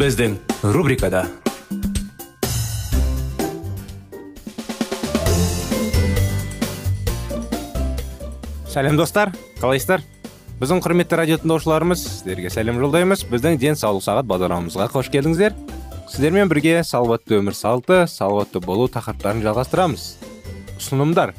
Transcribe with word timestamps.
Біздің 0.00 0.38
рубрикада 0.72 1.26
сәлем 8.72 8.96
достар 8.96 9.34
қалайсыздар 9.58 10.00
біздің 10.62 10.80
құрметті 10.80 11.18
радио 11.20 11.36
тыңдаушыларымыз 11.42 12.04
сіздерге 12.06 12.48
сәлем 12.54 12.80
жолдаймыз 12.80 13.26
біздің 13.28 13.60
денсаулық 13.60 14.06
сағат 14.06 14.30
бағдарламамызға 14.30 14.88
қош 14.94 15.12
келдіңіздер 15.12 15.58
сіздермен 16.14 16.48
бірге 16.48 16.78
салауатты 16.80 17.36
өмір 17.42 17.58
салты 17.60 18.06
салауатты 18.08 18.64
болу 18.64 18.88
тақырыптарын 18.96 19.44
жалғастырамыз 19.44 20.06
ұсынымдар 20.78 21.34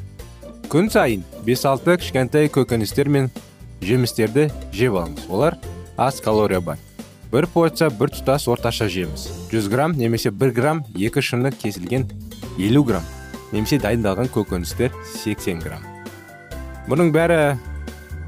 күн 0.69 0.93
сайын 0.93 1.25
5-6 1.49 1.97
кішкентай 2.05 2.53
көкөністер 2.53 3.09
мен 3.09 3.33
жемістерді 3.81 4.51
жеп 4.69 5.01
алыңыз 5.01 5.27
олар 5.33 5.57
аз 5.97 6.21
калория 6.21 6.61
бар 6.61 6.90
бір 7.31 7.47
порция 7.47 7.87
бір 7.95 8.11
тұтас 8.11 8.43
орташа 8.51 8.89
жеміс 8.91 9.29
100 9.51 9.69
грамм 9.71 9.93
немесе 9.95 10.29
1 10.31 10.51
грамм 10.51 10.81
екі 10.95 11.21
шыны 11.23 11.51
кесілген 11.55 12.09
50 12.57 12.83
грамм 12.83 13.05
немесе 13.53 13.77
дайындалған 13.79 14.27
көкөністер 14.35 14.91
80 15.13 15.61
грамм 15.63 15.85
бұның 16.91 17.13
бәрі 17.15 17.37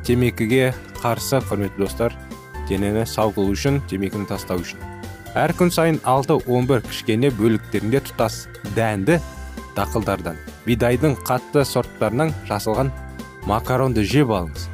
темекіге 0.08 0.72
қарсы 1.02 1.42
құрметті 1.50 1.84
достар 1.84 2.16
денені 2.70 3.04
сау 3.04 3.34
қылу 3.36 3.52
үшін 3.52 3.82
темекіні 3.92 4.30
тастау 4.30 4.64
үшін 4.64 4.80
әр 5.36 5.52
күн 5.60 5.74
сайын 5.76 6.00
6-11 6.08 6.86
кішкене 6.88 7.34
бөліктерінде 7.36 8.00
тұтас 8.08 8.46
дәнді 8.78 9.18
дақылдардан 9.76 10.40
бидайдың 10.64 11.18
қатты 11.28 11.66
сорттарынан 11.68 12.32
жасалған 12.48 12.94
макаронды 13.52 14.08
жеп 14.08 14.32
алыңыз 14.32 14.70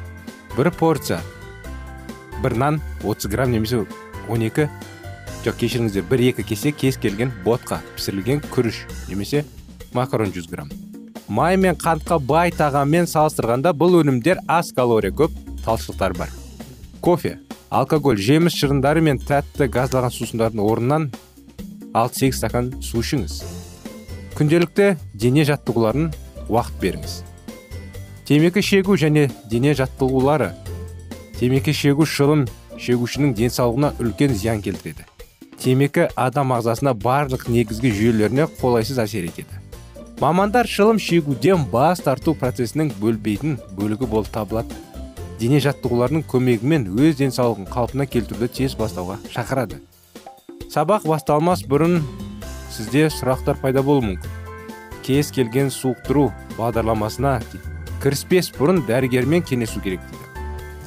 бір 0.54 0.70
порция 0.78 1.18
бір 2.44 2.56
нан 2.62 2.80
30 3.02 3.34
грамм 3.34 3.50
немесе 3.56 3.82
12 4.28 4.68
жоқ 5.44 5.56
кешіріңіздер 5.62 6.04
бір 6.10 6.26
екі 6.30 6.44
кесе 6.44 6.72
кез 6.72 6.98
келген 7.00 7.32
ботқа 7.44 7.80
пісірілген 7.96 8.42
күріш 8.52 8.84
немесе 9.08 9.44
макарон 9.92 10.32
100 10.34 10.50
грамм. 10.50 10.70
Май 11.28 11.56
мен 11.56 11.76
қантқа 11.78 12.18
бай 12.18 12.50
тағаммен 12.50 13.06
салыстырғанда 13.06 13.72
бұл 13.72 14.00
өнімдер 14.00 14.42
аз 14.48 14.72
калория 14.76 15.14
көп 15.14 15.32
талшықтар 15.64 16.12
бар. 16.18 16.28
Кофе 17.00 17.38
алкоголь 17.70 18.18
жеміс 18.18 18.56
шырындары 18.58 19.00
мен 19.00 19.20
тәтті 19.22 19.70
газдалған 19.70 20.10
сусындардың 20.10 20.64
орнынан 20.66 21.10
6-8 21.94 22.36
стакан 22.36 22.72
су 22.82 23.00
ішіңіз. 23.04 23.40
Күнделікті 24.34 24.96
дене 25.14 25.46
жаттығуларын 25.46 26.10
уақыт 26.50 26.80
беріңіз. 26.82 27.20
Темекі 28.26 28.62
шегу 28.62 28.98
және 28.98 29.28
дене 29.50 29.72
жаттығулары. 29.78 30.52
Темекі 31.38 31.72
шегу 31.74 32.06
шылым 32.06 32.44
шегушінің 32.80 33.34
денсаулығына 33.36 33.94
үлкен 34.00 34.34
зиян 34.34 34.62
келтіреді. 34.64 35.04
Темекі 35.60 36.06
адам 36.16 36.54
ағзасына 36.56 36.94
барлық 36.96 37.44
негізгі 37.52 37.90
жүйелеріне 37.92 38.46
қолайсыз 38.60 39.02
әсер 39.02 39.26
етеді. 39.28 39.60
Мамандар 40.20 40.68
шылым 40.68 40.98
шегуден 41.00 41.66
бас 41.72 42.00
тарту 42.04 42.34
процесінің 42.36 42.94
бөлбейтін 43.00 43.58
бөлігі 43.76 44.08
болып 44.08 44.30
табылады. 44.32 44.76
Дене 45.40 45.60
жаттығуларының 45.64 46.24
көмегімен 46.28 46.88
өз 46.92 47.16
денсаулығын 47.20 47.68
қалпына 47.72 48.06
келтіруді 48.08 48.48
тез 48.60 48.76
бастауға 48.76 49.16
шақырады. 49.32 49.80
Сабақ 50.72 51.06
басталмас 51.08 51.64
бұрын 51.64 52.02
сізде 52.72 53.08
сұрақтар 53.12 53.60
пайда 53.60 53.84
болуы 53.84 54.10
мүмкін. 54.10 54.38
Кез 55.04 55.32
келген 55.32 55.72
суықтыру 55.72 56.28
бағдарламасына 56.58 57.38
кіріспес 58.04 58.52
бұрын 58.56 58.84
дәрігермен 58.88 59.44
кеңесу 59.44 59.80
керек 59.84 60.04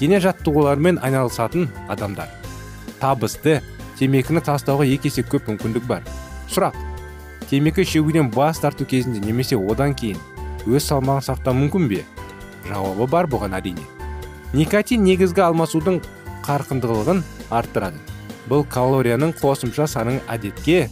дене 0.03 0.19
жаттығуларымен 0.19 0.97
айналысатын 0.99 1.69
адамдар. 1.91 2.27
Табысты 2.99 3.61
темекіні 3.95 4.41
тастауға 4.43 4.83
екі 4.91 5.07
есе 5.07 5.23
көп 5.23 5.47
мүмкіндік 5.47 5.85
бар. 5.87 6.03
Сұрақ. 6.51 6.75
Темекі 7.47 7.85
шегуден 7.87 8.27
бас 8.33 8.59
тарту 8.59 8.83
кезінде 8.89 9.21
немесе 9.23 9.55
одан 9.55 9.95
кейін 9.95 10.19
өз 10.67 10.89
салмағын 10.89 11.23
сақтау 11.29 11.55
мүмкін 11.55 11.87
бе? 11.87 12.01
Жауабы 12.67 13.07
бар 13.07 13.29
бұған 13.31 13.55
әрине. 13.55 13.85
Никотин 14.51 15.05
негізгі 15.07 15.45
алмасудың 15.47 16.01
қарқындылығын 16.43 17.23
арттырады. 17.55 18.01
Бұл 18.51 18.67
калорияның 18.67 19.31
қосымша 19.39 19.87
санын 19.87 20.19
әдетке 20.27 20.89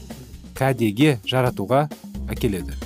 кәдеге 0.55 1.17
жаратуға 1.27 1.89
әкеледі. 2.31 2.79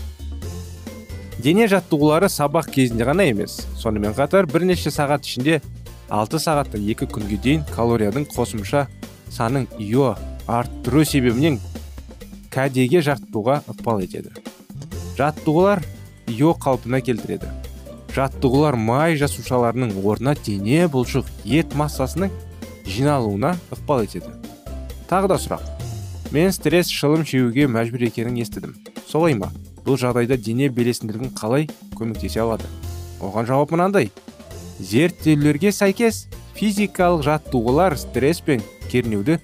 Дене 1.37 1.69
жаттығулары 1.69 2.31
сабақ 2.33 2.71
кезінде 2.73 3.05
ғана 3.05 3.29
емес. 3.29 3.59
Сонымен 3.77 4.17
қатар 4.17 4.49
бірнеше 4.49 4.89
сағат 4.89 5.27
ішінде 5.27 5.61
6 6.09 6.39
сағаттан 6.41 6.85
2 6.85 7.07
күнге 7.09 7.37
дейін 7.41 7.63
калорияның 7.73 8.27
қосымша 8.29 8.85
санын 9.33 9.65
ио 9.79 10.13
арттыру 10.47 11.03
себебінен 11.05 11.59
кәдеге 12.53 13.01
жаттығуға 13.03 13.61
ықпал 13.71 14.03
етеді. 14.05 14.31
Жаттығулар 15.17 15.81
ио 16.29 16.53
қалпына 16.61 17.01
келтіреді. 17.01 17.49
Жаттығулар 18.15 18.77
май 18.77 19.17
жасушаларының 19.19 19.97
орнына 19.99 20.35
дене 20.45 20.85
бұлшық 20.91 21.27
ет 21.43 21.73
массасының 21.75 22.31
жиналуына 22.85 23.55
ықпал 23.73 24.05
етеді. 24.05 24.29
Тағы 25.09 25.33
да 25.33 25.39
сұрақ. 25.41 25.65
Мен 26.31 26.53
стресс 26.53 26.89
шылым 26.93 27.25
шегуге 27.25 27.67
мәжбүр 27.67 28.07
екенін 28.07 28.39
естідім. 28.39 28.77
Солай 29.09 29.35
ма? 29.35 29.51
Бұл 29.85 29.99
жағдайда 30.01 30.37
дене 30.41 30.69
белесінділігін 30.69 31.33
қалай 31.37 31.67
көмектесе 31.97 32.41
алады? 32.41 32.69
Оған 33.21 33.45
жауап 33.49 33.73
мынандай. 33.75 34.09
Зерттеулерге 34.79 35.71
сәйкес 35.71 36.25
физикалық 36.55 37.23
жаттығулар 37.25 37.95
стресс 37.99 38.41
пен 38.43 38.63
кернеуді 38.91 39.39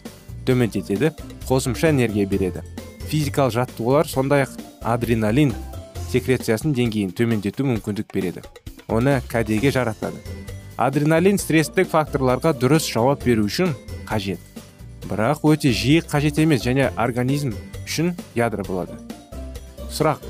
төмендетеді 0.47 1.11
қосымша 1.47 1.91
энергия 1.91 2.25
береді. 2.25 2.63
Физикалық 3.07 3.55
жаттығулар 3.55 4.07
сондай 4.07 4.45
ақ 4.45 4.57
адреналин 4.81 5.53
секрециясының 6.11 6.75
деңгейін 6.75 7.15
төмендету 7.15 7.65
мүмкіндік 7.67 8.11
береді. 8.13 8.43
Оны 8.87 9.19
кәдеге 9.31 9.71
жаратады. 9.71 10.19
Адреналин 10.81 11.37
стресстік 11.39 11.89
факторларға 11.91 12.55
дұрыс 12.57 12.87
жауап 12.89 13.23
беру 13.23 13.45
үшін 13.47 13.75
қажет. 14.09 14.39
Бірақ 15.07 15.43
өте 15.47 15.71
жиі 15.75 16.01
қажет 16.07 16.39
емес 16.41 16.63
және 16.65 16.89
организм 16.97 17.53
үшін 17.85 18.15
ядро 18.35 18.65
болады. 18.67 18.97
Сұрақ. 19.91 20.23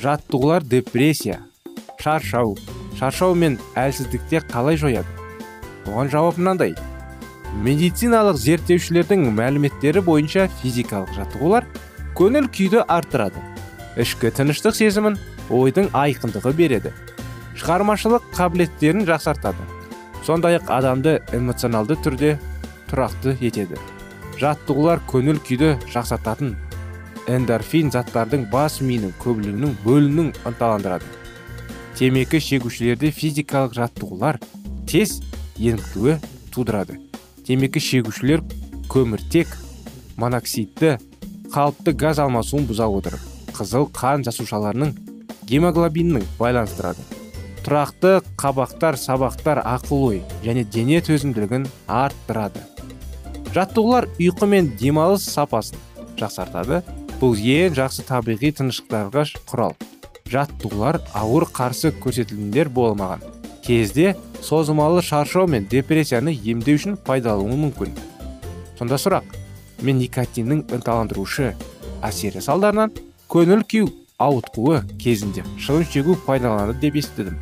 Жаттығулар 0.00 0.64
депрессия 0.64 1.40
шаршау 2.00 2.56
шаршау 2.98 3.34
мен 3.34 3.58
әлсіздікте 3.76 4.42
қалай 4.50 4.78
жояды? 4.80 5.08
Оған 5.86 6.10
жауап 6.12 6.38
мынандай. 6.40 6.74
Медициналық 7.62 8.38
зерттеушілердің 8.42 9.28
мәліметтері 9.36 10.02
бойынша 10.04 10.48
физикалық 10.60 11.14
жаттығулар 11.16 11.66
көңіл 12.18 12.50
күйді 12.52 12.82
арттырады. 12.88 13.40
Ішкі 14.00 14.32
тыныштық 14.34 14.76
сезімін 14.76 15.16
ойдың 15.52 15.92
айқындығы 15.96 16.52
береді. 16.58 16.92
Шығармашылық 17.56 18.26
қабілеттерін 18.36 19.06
жақсартады. 19.08 19.64
Сондай 20.26 20.58
ақ 20.58 20.72
адамды 20.74 21.20
эмоционалды 21.32 21.96
түрде 22.04 22.36
тұрақты 22.90 23.36
етеді. 23.40 23.78
Жаттығулар 24.40 25.00
көңіл 25.08 25.38
күйді 25.46 25.76
жақсартатын 25.92 26.56
эндорфин 27.30 27.88
заттардың 27.94 28.48
бас 28.50 28.80
миының 28.84 29.14
көбілігінің 29.22 29.78
бөлінуін 29.84 30.34
ынталандырады. 30.46 31.15
Темекі 31.96 32.42
шегушілерде 32.44 33.08
физикалық 33.08 33.72
жаттығулар 33.78 34.36
тез 34.84 35.16
еңкілуі 35.56 36.18
тудырады. 36.52 36.98
Темекі 37.48 37.80
шегушілер 37.80 38.42
көміртек 38.92 39.48
моноксидті 40.20 40.98
қалыпты 41.54 41.94
газ 41.96 42.20
алмасуын 42.20 42.68
бұза 42.68 42.90
отырып 42.92 43.22
қызыл 43.56 43.88
қан 43.96 44.26
жасушаларының 44.28 44.92
гемоглобиннің 45.48 46.26
байланыстырады. 46.36 47.00
Тұрақты 47.64 48.20
қабақтар 48.36 49.00
сабақтар 49.00 49.62
ақыл 49.64 50.04
ой 50.10 50.22
және 50.44 50.66
дене 50.68 51.00
төзімділігін 51.00 51.64
арттырады. 51.88 52.60
Жаттығулар 53.56 54.10
ұйқы 54.20 54.52
мен 54.52 54.74
демалыс 54.76 55.24
сапасын 55.32 55.80
жақсартады. 56.20 56.84
Бұл 57.16 57.38
ең 57.40 57.72
жақсы 57.78 58.04
табиғи 58.04 58.52
тыныштықтарға 58.58 59.24
құрал. 59.48 59.72
Жаттығулар 60.30 61.00
ауыр 61.14 61.46
қарсы 61.54 61.92
көрсетілімдер 62.02 62.70
болмаған 62.74 63.22
кезде 63.66 64.14
созымалы 64.42 65.02
шаршау 65.02 65.48
мен 65.50 65.66
депрессияны 65.70 66.30
емдеу 66.34 66.78
үшін 66.78 66.96
пайдалануы 67.06 67.56
мүмкін. 67.64 67.94
Сонда 68.78 68.98
сұрақ 69.00 69.26
мен 69.82 69.98
никотиннің 69.98 70.62
ынталандырушы 70.76 71.54
әсері 72.06 72.42
салдарынан 72.44 72.92
көңіл 73.32 73.64
күй 73.66 73.88
ауытқуы 74.22 74.84
кезінде 75.02 75.42
шылым 75.58 75.86
шегу 75.90 76.14
пайдаланады 76.26 76.78
деп 76.84 77.00
естідім. 77.02 77.40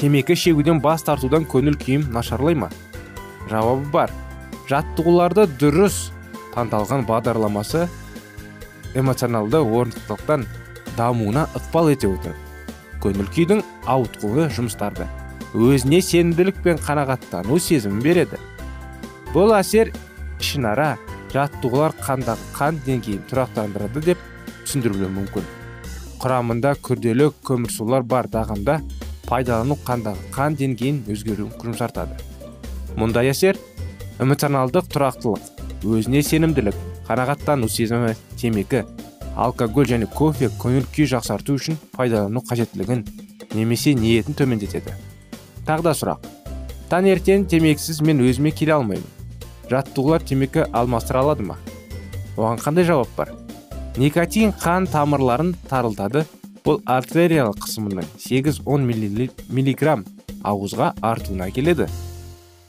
Темекі 0.00 0.34
шегуден 0.34 0.80
бас 0.80 1.04
тартудан 1.04 1.44
көңіл 1.44 1.76
күйім 1.76 2.08
нашарлай 2.14 2.56
ма? 2.56 2.70
Жауабы 3.50 3.84
бар. 3.92 4.14
Жаттығуларды 4.70 5.44
дұрыс 5.60 6.08
таңдалған 6.54 7.04
бағдарламасы 7.08 7.84
эмоционалды 8.94 9.60
орнықтылықтан 9.60 10.46
дамуына 10.96 11.46
ықпал 11.56 11.90
ете 11.92 12.10
отырып 12.10 13.00
көңіл 13.00 13.28
күйдің 13.34 13.62
ауытқуы 13.90 14.48
жұмыстарды 14.56 15.06
өзіне 15.54 16.00
сенімділік 16.04 16.60
пен 16.62 16.78
қанағаттану 16.78 17.58
сезімін 17.58 18.02
береді. 18.04 18.38
Бұл 19.34 19.54
әсер 19.56 19.90
ішінара 20.38 20.92
жаттығулар 21.32 21.96
қандағы 21.98 22.52
қан 22.54 22.78
деңгейін 22.86 23.24
тұрақтандырады 23.30 24.02
деп 24.04 24.22
түсіндірілуі 24.66 25.10
мүмкін. 25.16 25.48
Құрамында 26.22 26.74
күрделі 26.84 27.30
көмірсулар 27.46 28.04
бар 28.06 28.28
дағында 28.30 28.80
пайдалану 29.26 29.78
қандағы 29.86 30.30
қан 30.34 30.58
деңгейін 30.60 31.02
өзгеруін 31.10 31.52
жұмсартады. 31.64 32.18
Мұндай 32.98 33.32
әсер 33.32 33.58
эмоционалдық 34.20 34.90
тұрақтылық 34.92 35.86
өзіне 35.86 36.22
сенімділік 36.26 36.76
қанағаттану 37.08 37.70
сезімі 37.70 38.14
темекі 38.36 38.84
алкоголь 39.40 39.88
және 39.88 40.06
кофе 40.12 40.50
көңіл 40.60 40.84
күй 40.92 41.08
жақсарту 41.08 41.56
үшін 41.56 41.78
пайдалану 41.96 42.42
қажеттілігін 42.44 43.06
немесе 43.56 43.94
ниетін 43.96 44.36
төмендетеді. 44.36 44.92
Тағы 45.66 45.86
да 45.86 45.94
сұрақ. 45.96 46.26
Таңертең 46.90 47.46
темекісіз 47.48 48.02
мен 48.04 48.20
өзіме 48.24 48.52
келе 48.52 48.74
алмаймын. 48.76 49.06
Жаттығулар 49.70 50.24
темекі 50.26 50.66
алмастыра 50.74 51.22
алады 51.22 51.46
ма? 51.46 51.56
Оған 52.36 52.60
қандай 52.60 52.84
жауап 52.88 53.10
бар? 53.16 53.32
Никотин 53.96 54.52
қан 54.52 54.88
тамырларын 54.90 55.54
тарылтады. 55.70 56.26
Бұл 56.60 56.82
артериялық 56.84 57.62
қысымының 57.64 58.08
8-10 58.20 58.82
миллиграмм 59.48 60.04
ауызға 60.44 60.90
артуына 61.00 61.48
келеді. 61.54 61.86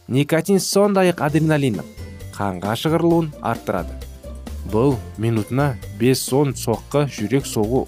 Никотин 0.08 0.62
сондай 0.64 1.12
ақ 1.12 1.26
адреналиннің 1.28 1.90
қанға 2.38 2.78
шығарылуын 2.80 3.34
арттырады. 3.42 3.98
Бұл 4.70 4.98
минутына 5.22 5.76
5-10 6.00 6.54
соққы 6.60 7.06
жүрек 7.10 7.48
соғу 7.50 7.86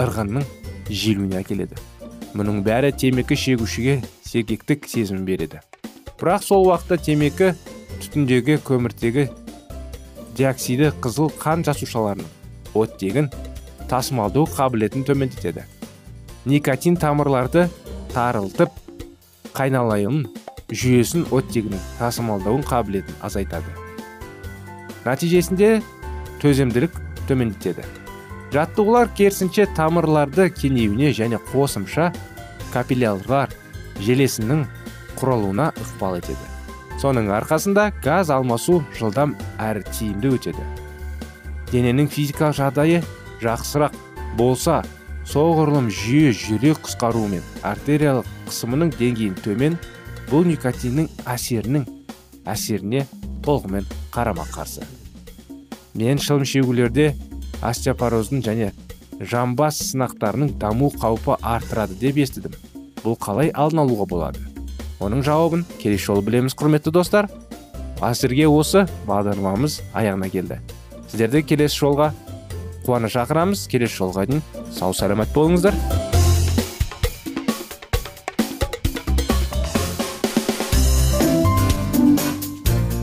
ырғынның 0.00 0.46
желуіне 0.90 1.38
әкеледі. 1.42 1.78
Мұның 2.34 2.62
бәрі 2.66 2.92
темекі 2.96 3.36
шегушіге 3.36 4.00
сергектік 4.24 4.88
сезім 4.88 5.26
береді. 5.28 5.60
Бірақ 6.18 6.46
сол 6.46 6.66
уақытта 6.70 6.98
темекі 7.02 7.52
түтіндегі 8.00 8.58
көміртегі 8.66 9.28
диоксиді 10.38 10.92
қызыл 11.04 11.30
қан 11.38 11.64
жасушаларының 11.66 12.30
оттегін 12.78 13.28
тасымалдау 13.90 14.48
қабілетін 14.56 15.04
төмендетеді. 15.06 15.66
Никотин 16.48 16.96
тамырларды 16.96 17.68
тарылтып 18.14 18.72
қайналайын 19.52 20.24
жүйесін 20.72 21.28
оттегінің 21.28 21.88
тасымалдауын 22.00 22.64
қабілетін 22.66 23.18
азайтады. 23.20 23.91
Нәтижесінде 25.06 25.80
төзімділік 26.42 26.94
төмендетеді. 27.28 27.84
Жаттығулар 28.52 29.08
керісінше 29.16 29.66
тамырларды 29.76 30.50
кеңеюіне 30.52 31.12
және 31.16 31.40
қосымша 31.52 32.10
капиллялар 32.72 33.52
желесінің 34.04 34.66
құралуына 35.16 35.70
ықпал 35.72 36.18
етеді. 36.18 36.48
Соның 37.00 37.30
арқасында 37.34 37.88
газ 38.04 38.30
алмасу 38.30 38.82
жылдам 38.98 39.34
әрі 39.58 39.84
тиімді 39.88 40.34
өтеді. 40.36 40.66
Дененің 41.72 42.10
физикалық 42.12 42.58
жағдайы 42.58 43.00
жақсырақ 43.40 43.96
болса 44.36 44.82
соғұрлым 45.28 45.88
жүйе 45.92 46.34
жүрек 46.36 46.82
қысқаруы 46.84 47.30
мен 47.36 47.44
артериялық 47.64 48.28
қысымының 48.50 48.92
деңгейін 48.98 49.36
төмен 49.40 49.78
бұл 50.28 50.44
никотиннің 50.48 51.08
әсерінің 51.32 51.88
әсеріне 52.52 53.06
толығымен 53.44 53.86
қарама 54.14 54.46
қарсы. 54.52 54.86
Мен 55.94 56.18
шылым 56.18 56.46
шегулерде 56.48 57.12
остеопороздың 57.62 58.42
және 58.46 58.70
жамбас 59.20 59.80
сынақтарының 59.90 60.56
даму 60.58 60.90
қаупі 60.96 61.36
артырады 61.42 61.98
деп 62.00 62.18
естідім. 62.22 62.54
Бұл 63.02 63.18
қалай 63.18 63.52
алдын 63.54 63.84
алуға 63.84 64.06
болады? 64.08 64.40
Оның 65.02 65.24
жауабын 65.26 65.66
келесі 65.82 66.08
жолы 66.08 66.24
білеміз 66.26 66.56
құрметті 66.58 66.94
достар. 66.94 67.28
Әзірге 68.02 68.48
осы 68.50 68.86
бағдарламамыз 69.06 69.80
аяғына 69.94 70.30
келді. 70.30 70.58
Сіздерді 71.10 71.42
келесі 71.52 71.82
жолға 71.84 72.12
қуана 72.86 73.10
шақырамыз. 73.12 73.68
Келесі 73.70 74.00
жолға 74.00 74.26
дейін 74.30 74.42
сау 74.74 74.94
саламат 74.94 75.34
болыңыздар. 75.34 75.76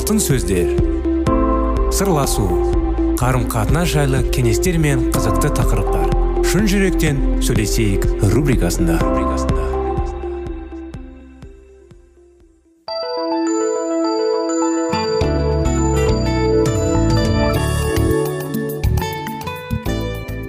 Алтын 0.00 0.16
сөздер. 0.16 0.70
Сырласу 1.92 2.46
қарым 3.20 3.42
қатынас 3.52 3.90
жайлы 3.92 4.22
кеңестер 4.32 4.78
мен 4.80 5.10
қызықты 5.12 5.50
тақырыптар. 5.58 6.06
Шын 6.48 6.64
жүректен 6.70 7.18
сөйлесейік 7.44 8.06
рубрикасында. 8.32 8.96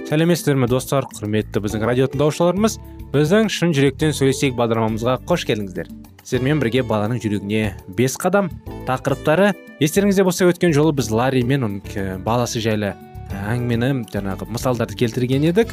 Сәлеметсіздер 0.08 0.56
ме 0.62 0.70
достар? 0.70 1.04
Құрметті 1.12 1.60
біздің 1.66 1.84
радио 1.90 2.08
тыңдаушыларымыз 2.14 2.78
біздің 3.12 3.52
шын 3.52 3.76
жүректен 3.76 4.16
сөйлесейік 4.16 4.56
бағдарламамызға 4.56 5.18
қош 5.28 5.44
келдіңіздер. 5.50 5.92
Сіздермен 6.22 6.60
бірге 6.62 6.84
баланың 6.86 7.18
жүрегіне 7.22 7.72
бес 7.98 8.14
қадам 8.20 8.50
тақырыптары. 8.86 9.52
Естеріңізде 9.82 10.24
болса 10.26 10.46
өткен 10.46 10.74
жолы 10.74 10.94
біз 10.94 11.10
ларри 11.10 11.42
мен 11.42 11.66
оның 11.66 12.22
баласы 12.22 12.62
жайлы 12.62 12.94
әңгімені 13.42 14.06
жаңағы 14.12 14.46
мысалдарды 14.54 14.98
келтірген 15.00 15.48
едік. 15.50 15.72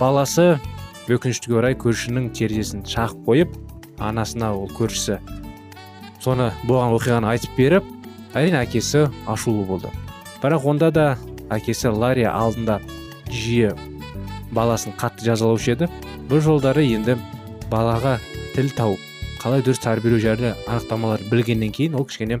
Баласы 0.00 0.58
өкінішке 1.06 1.54
орай 1.54 1.78
көршінің 1.78 2.32
терезесін 2.34 2.82
шағып 2.88 3.22
қойып 3.28 3.54
анасына 4.02 4.50
ол 4.56 4.66
көршісі 4.74 5.20
соны 6.24 6.50
болған 6.66 6.96
оқиғаны 6.96 7.30
айтып 7.30 7.56
беріп 7.58 7.90
әрине 8.34 8.64
әкесі 8.64 9.06
ашулы 9.30 9.66
болды. 9.68 9.92
Бірақ 10.42 10.66
онда 10.66 10.90
да 10.90 11.06
әкесі 11.54 11.92
ларри 11.94 12.26
алдында 12.26 12.80
жиі 13.30 13.74
баласын 14.50 14.96
қатты 14.98 15.28
жазалаушы 15.28 15.76
еді. 15.76 15.90
Бұл 16.28 16.40
жолдары 16.40 16.86
енді 16.88 17.18
балаға 17.70 18.18
тіл 18.56 18.72
тауып 18.74 19.13
қалай 19.44 19.60
дұрыс 19.60 19.82
тәрбиелеу 19.84 20.22
жайлы 20.22 20.54
анықтамалар 20.64 21.20
білгеннен 21.28 21.68
кейін 21.76 21.98
ол 21.98 22.06
кішкене 22.08 22.38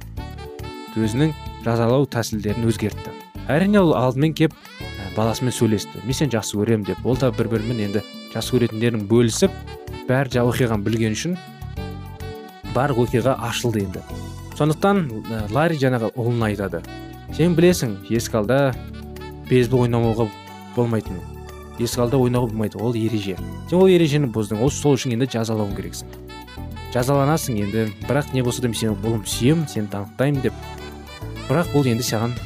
өзінің 0.96 1.34
жазалау 1.66 2.06
тәсілдерін 2.08 2.64
өзгертті. 2.70 3.12
Әрине 3.44 3.82
ол 3.82 3.92
алдымен 3.92 4.32
кеп 4.32 4.54
баласымен 5.12 5.52
сөйлесті. 5.52 6.00
Мен 6.06 6.16
сені 6.16 6.32
жақсы 6.32 6.56
көремін 6.56 6.86
деп. 6.88 7.04
Ол 7.04 7.20
да 7.20 7.28
бір 7.28 7.50
бірімен 7.52 7.82
енді 7.90 8.00
жақсы 8.32 8.56
көретіндерін 8.56 9.04
бөлісіп 9.10 9.52
бәрі 10.08 10.32
жа 10.32 10.46
оқиғаны 10.48 10.80
білген 10.88 11.12
үшін 11.12 11.36
барлық 12.72 13.04
оқиға 13.04 13.36
ашылды 13.50 13.84
енді. 13.84 14.00
Сондықтан 14.56 15.04
ларри 15.52 15.76
жаңағы 15.76 16.14
ұлына 16.16 16.54
айтады. 16.54 16.80
Сен 17.36 17.52
білесің 17.52 17.98
есік 18.08 18.40
алда 18.40 18.72
бейсбол 19.50 19.84
ойнамауға 19.84 20.30
болмайтын 20.72 21.20
есік 21.76 22.06
алда 22.08 22.16
ойнауға 22.16 22.54
болмайды. 22.54 22.80
Ол 22.80 22.96
ереже. 22.96 23.36
Сен 23.68 23.82
ол 23.82 23.92
ережені 23.92 24.32
бұздың 24.32 24.64
ол 24.64 24.72
сол 24.72 24.96
үшін 24.96 25.18
енді 25.18 25.28
жазалауың 25.36 25.76
керексің. 25.76 26.23
Жазаланасың 26.94 27.58
енді. 27.66 27.88
Бірақ 28.06 28.32
не 28.34 28.42
болса 28.46 28.62
да 28.62 28.70
мен 28.70 28.78
сені 28.78 28.94
ұлым 28.94 29.24
сүйемін 29.26 29.66
сені 29.68 29.90
танықтаймын 29.90 30.44
деп. 30.46 30.54
Бірақ 31.48 31.72
бұл 31.74 31.88
енді 31.90 32.06
саған 32.06 32.36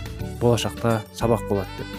болашақта 0.40 1.02
сабақ 1.14 1.45
болады 1.50 1.69
деп. 1.78 1.90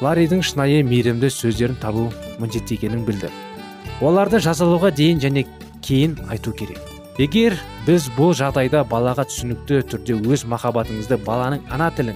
Ларридің 0.00 0.44
шынайы 0.46 0.84
мейірімді 0.86 1.30
сөздерін 1.34 1.80
табу 1.82 2.12
міндетті 2.38 2.78
екенін 2.78 3.02
білді. 3.08 3.32
Оларды 4.00 4.38
жазалауға 4.38 4.92
дейін 4.94 5.18
және 5.24 5.44
кейін 5.82 6.14
айту 6.30 6.52
керек. 6.54 6.78
Егер 7.18 7.56
біз 7.82 8.06
бұл 8.14 8.30
жағдайда 8.38 8.84
балаға 8.86 9.24
түсінікті 9.26 9.80
түрде 9.90 10.20
өз 10.22 10.44
махаббатыңызды 10.46 11.18
баланың 11.26 11.64
ана 11.74 11.90
тілін 11.90 12.14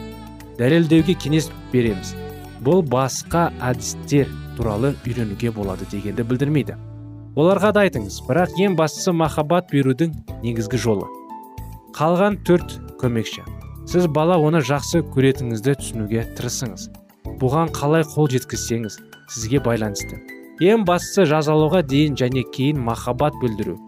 дәлелдеуге 0.60 1.18
кеңес 1.18 1.50
береміз. 1.72 2.14
Бұл 2.62 2.84
басқа 2.86 3.48
әдістер 3.58 4.30
туралы 4.54 4.94
үйренуге 5.02 5.50
болады 5.50 5.90
дегенді 5.90 6.22
білдірмейді. 6.22 6.78
Оларға 7.36 7.72
да 7.72 7.86
айтыңыз 7.86 8.18
бірақ 8.26 8.58
ең 8.60 8.74
бастысы 8.76 9.12
махаббат 9.16 9.70
берудің 9.72 10.12
негізгі 10.42 10.80
жолы. 10.80 11.06
Қалған 11.96 12.38
төрт 12.44 12.76
көмекші. 13.00 13.44
Сіз 13.88 14.06
бала 14.06 14.36
оны 14.40 14.60
жақсы 14.64 15.00
көретініңізді 15.14 15.74
түсінуге 15.80 16.26
тырысыңыз. 16.36 16.88
Бұған 17.40 17.72
қалай 17.74 18.04
қол 18.06 18.28
жеткізсеңіз 18.32 18.98
сізге 19.32 19.60
байланысты. 19.64 20.20
Ең 20.62 20.84
бастысы 20.86 21.24
жазалауға 21.26 21.82
дейін 21.88 22.18
және 22.20 22.44
кейін 22.54 22.80
махаббат 22.84 23.34
білдіру. 23.42 23.78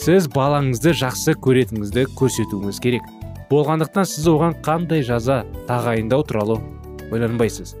Сіз 0.00 0.30
балаңызды 0.32 0.94
жақсы 0.96 1.34
көретініңізді 1.44 2.06
көрсетуіңіз 2.16 2.80
керек. 2.80 3.02
Болғандықтан 3.50 4.06
сіз 4.06 4.28
оған 4.30 4.54
қандай 4.64 5.02
жаза 5.04 5.42
тағайындау 5.68 6.22
туралы 6.24 6.60
ойланбайсыз. 7.10 7.74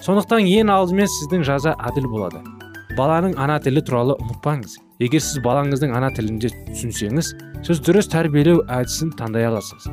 Сондықтан 0.00 0.48
ең 0.48 0.72
алдымен 0.72 1.06
сіздің 1.12 1.44
жаза 1.44 1.76
әділ 1.76 2.08
болады. 2.08 2.40
Баланың 2.98 3.36
ана 3.40 3.58
тілі 3.62 3.82
туралы 3.86 4.16
ұмытпаңыз. 4.20 4.78
Егер 5.00 5.22
сіз 5.24 5.40
балаңыздың 5.44 5.94
ана 5.96 6.10
тілінде 6.14 6.50
түсінсеңіз 6.70 7.32
сіз 7.66 7.82
дұрыс 7.86 8.10
тәрбиелеу 8.12 8.64
әдісін 8.68 9.14
таңдай 9.18 9.46
аласыз. 9.48 9.86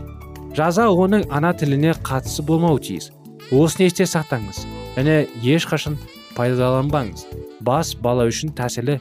Жаза 0.58 0.88
оның 0.90 1.28
ана 1.32 1.54
тіліне 1.54 1.94
қатысы 2.08 2.44
болмауы 2.46 2.82
тиіс. 2.84 3.12
Осыны 3.52 3.88
есте 3.88 4.08
сақтаңыз 4.10 4.64
және 4.98 5.28
ешқашан 5.44 6.00
пайдаланбаңыз. 6.36 7.28
Бас 7.62 7.94
бала 7.96 8.26
үшін 8.28 8.56
тәсілі 8.58 8.98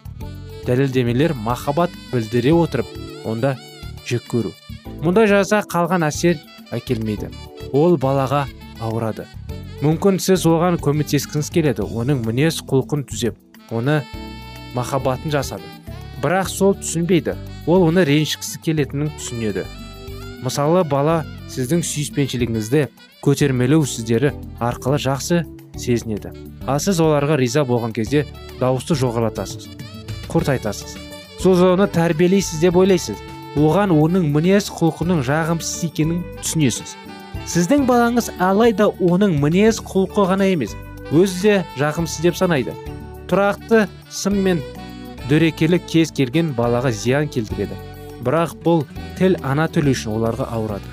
дәлелдемелер 0.66 1.34
махаббат 1.46 1.94
білдіре 2.12 2.52
отырып 2.54 2.92
онда 3.24 3.56
жек 4.06 4.28
көру. 4.30 4.52
Мұндай 5.02 5.30
жаза 5.30 5.62
қалған 5.66 6.06
әсер 6.06 6.38
әкелмейді. 6.74 7.30
Ол 7.72 7.96
балаға 8.00 8.44
ауырады. 8.80 9.26
Мүмкін 9.82 10.20
сіз 10.22 10.46
оған 10.48 10.78
көмектескіңіз 10.80 11.50
келеді. 11.52 11.84
Оның 11.84 12.22
мінез 12.24 12.62
құлқын 12.64 13.04
түзеп 13.10 13.36
оны 13.70 14.02
махаббатын 14.74 15.32
жасады. 15.34 15.64
Бірақ 16.22 16.48
сол 16.50 16.74
түсінбейді. 16.78 17.36
Ол 17.66 17.86
оны 17.88 18.04
ренжіткісі 18.06 18.60
келетінін 18.64 19.10
түсінеді. 19.16 19.66
Мысалы 20.44 20.84
бала 20.84 21.24
сіздің 21.52 21.82
сүйіспеншілігіңізді 21.86 22.86
көтермелеу 23.24 23.86
сіздері 23.88 24.32
арқылы 24.60 25.00
жақсы 25.02 25.42
сезінеді. 25.76 26.32
Ал 26.66 26.80
сіз 26.80 27.00
оларға 27.02 27.38
риза 27.40 27.64
болған 27.66 27.94
кезде 27.96 28.24
дауысты 28.60 28.96
жоғарылатасыз 28.98 29.68
құрт 30.30 30.52
айтасыз. 30.56 30.96
Сіз 31.40 31.62
оны 31.64 31.86
тәрбиелейсіз 31.92 32.60
деп 32.60 32.76
ойлайсыз. 32.76 33.18
Оған 33.56 33.92
оның 33.94 34.26
мінез 34.34 34.68
құлқының 34.68 35.22
жағымсыз 35.24 35.86
екенін 35.88 36.20
түсінесіз. 36.42 36.96
Сіздің 37.48 37.86
балаңыз 37.88 38.28
алайда 38.42 38.90
оның 39.00 39.38
мінез 39.40 39.80
құлқы 39.80 40.26
ғана 40.28 40.50
емес 40.52 40.74
өзі 41.08 41.40
де 41.42 41.54
жағымсыз 41.80 42.26
деп 42.26 42.36
санайды. 42.36 42.74
Тұрақты 43.30 43.86
сын 44.10 44.38
мен 44.42 44.62
дөрекелік 45.30 45.86
кез 45.90 46.12
келген 46.14 46.52
балаға 46.56 46.92
зиян 46.94 47.28
келтіреді. 47.28 47.76
Бірақ 48.24 48.56
бұл 48.64 48.84
тіл 49.18 49.36
ана 49.46 49.66
тілі 49.70 49.94
үшін 49.96 50.16
оларға 50.16 50.48
ауырады. 50.54 50.88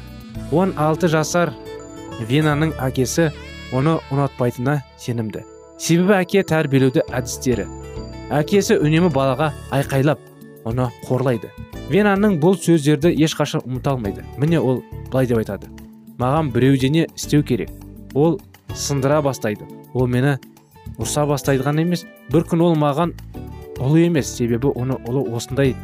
16 0.52 1.10
жасар 1.13 1.54
венаның 2.30 2.74
әкесі 2.82 3.30
оны 3.74 3.98
ұнатпайтынына 4.13 4.82
сенімді. 5.02 5.44
Себебі 5.82 6.18
әке 6.20 6.44
тәрбиелеуді 6.48 7.06
әдістері. 7.10 7.66
Әкесі 8.34 8.78
үнемі 8.82 9.10
балаға 9.13 9.52
айқайлап 9.74 10.22
оны 10.70 10.90
қорлайды. 11.08 11.50
Венаның 11.92 12.38
бұл 12.42 12.58
сөздерді 12.58 13.12
ешқашан 13.25 13.66
ұмыта 13.68 13.94
алмайды. 13.94 14.24
Міне 14.38 14.62
ол 14.62 14.82
былай 15.12 15.28
деп 15.28 15.42
айтады. 15.42 15.70
Маған 16.22 16.54
біреудене 16.54 17.08
істеу 17.16 17.44
керек. 17.44 17.70
Ол 18.13 18.40
сындыра 18.74 19.22
бастайды. 19.22 19.66
Ол 19.94 20.08
мені 20.08 20.38
ұрса 20.98 21.25
бастайды 21.30 21.63
ғана 21.66 21.84
емес 21.84 22.06
бір 22.32 22.46
күн 22.50 22.63
ол 22.66 22.75
маған 22.80 23.13
ұлы 23.82 24.06
емес 24.08 24.32
себебі 24.38 24.72
оны 24.75 24.98
ұлы 25.08 25.25
осындай 25.36 25.75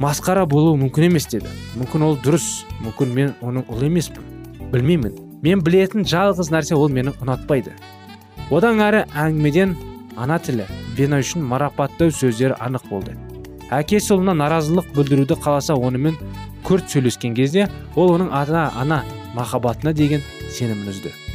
масқара 0.00 0.44
болуы 0.46 0.76
мүмкін 0.80 1.08
емес 1.08 1.28
деді. 1.32 1.50
Мүмкін 1.80 2.04
ол 2.06 2.18
дұрыс 2.24 2.66
мүмкін 2.84 3.14
мен 3.16 3.34
оның 3.40 3.66
ұлы 3.72 3.88
емеспін 3.88 4.24
білмеймін. 4.72 5.16
Мен 5.42 5.62
білетін 5.64 6.04
жалғыз 6.08 6.50
нәрсе 6.52 6.76
ол 6.76 6.90
мені 6.92 7.14
ұнатпайды. 7.22 7.72
Одан 8.50 8.80
әрі 8.84 9.04
әңгімеден 9.16 9.76
ана 10.16 10.38
тілі 10.38 10.66
вена 10.96 11.20
үшін 11.24 11.44
марапаттау 11.48 12.12
сөздері 12.14 12.58
анық 12.62 12.88
болды. 12.90 13.16
Әкесі 13.72 14.14
ұлына 14.14 14.36
наразылық 14.38 14.92
білдіруді 14.94 15.38
қаласа 15.42 15.74
онымен 15.74 16.16
күрт 16.66 16.90
сөйлескен 16.92 17.34
кезде 17.34 17.68
ол 17.94 18.14
оның 18.14 18.32
ата 18.34 18.70
ана 18.78 19.02
махаббатына 19.34 19.92
деген 19.92 20.22
сенімін 20.50 20.92
үзді. 20.94 21.25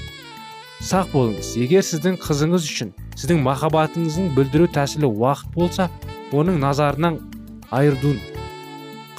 Сақ 0.82 1.12
болыңыз. 1.14 1.54
Егер 1.62 1.86
сіздің 1.86 2.18
қызыңыз 2.22 2.66
үшін 2.66 2.92
сіздің 3.14 3.44
махаббатыңыздың 3.46 4.32
білдіру 4.34 4.66
тәсілі 4.74 5.06
уақыт 5.12 5.54
болса 5.54 5.90
оның 6.34 6.58
назарынан 6.64 7.20
айырдың 7.70 8.18